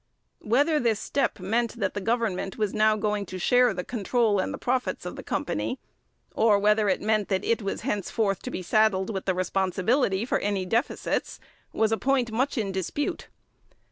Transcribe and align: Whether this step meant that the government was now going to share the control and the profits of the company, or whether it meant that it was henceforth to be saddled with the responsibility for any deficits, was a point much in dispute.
Whether 0.41 0.79
this 0.79 0.99
step 0.99 1.39
meant 1.39 1.79
that 1.79 1.93
the 1.93 2.01
government 2.01 2.57
was 2.57 2.73
now 2.73 2.95
going 2.95 3.23
to 3.27 3.37
share 3.37 3.71
the 3.71 3.83
control 3.83 4.39
and 4.39 4.51
the 4.51 4.57
profits 4.57 5.05
of 5.05 5.15
the 5.15 5.21
company, 5.21 5.79
or 6.33 6.57
whether 6.57 6.89
it 6.89 7.03
meant 7.03 7.27
that 7.27 7.45
it 7.45 7.61
was 7.61 7.81
henceforth 7.81 8.41
to 8.41 8.49
be 8.49 8.63
saddled 8.63 9.11
with 9.13 9.25
the 9.25 9.35
responsibility 9.35 10.25
for 10.25 10.39
any 10.39 10.65
deficits, 10.65 11.39
was 11.71 11.91
a 11.91 11.97
point 11.97 12.31
much 12.31 12.57
in 12.57 12.71
dispute. 12.71 13.27